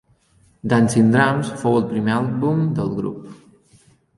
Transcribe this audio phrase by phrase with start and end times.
[0.71, 3.21] Dancing Drums fou el primer àlbum del grup.